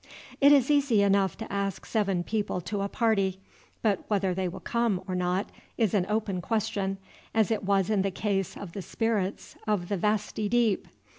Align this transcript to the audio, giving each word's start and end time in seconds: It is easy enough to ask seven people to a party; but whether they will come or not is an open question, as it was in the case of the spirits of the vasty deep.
It 0.41 0.51
is 0.51 0.71
easy 0.71 1.03
enough 1.03 1.37
to 1.37 1.53
ask 1.53 1.85
seven 1.85 2.23
people 2.23 2.59
to 2.61 2.81
a 2.81 2.89
party; 2.89 3.39
but 3.83 4.03
whether 4.07 4.33
they 4.33 4.47
will 4.47 4.59
come 4.59 4.99
or 5.07 5.13
not 5.13 5.51
is 5.77 5.93
an 5.93 6.07
open 6.09 6.41
question, 6.41 6.97
as 7.35 7.51
it 7.51 7.61
was 7.63 7.91
in 7.91 8.01
the 8.01 8.09
case 8.09 8.57
of 8.57 8.71
the 8.71 8.81
spirits 8.81 9.55
of 9.67 9.89
the 9.89 9.97
vasty 9.97 10.49
deep. 10.49 10.87